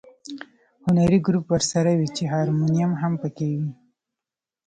[0.85, 3.71] هنري ګروپ ورسره وي چې هارمونیم هم په کې وي.